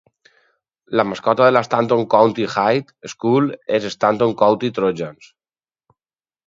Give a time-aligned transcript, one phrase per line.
[0.99, 5.31] La mascota de la Stanton County High School és Stanton County Trojans.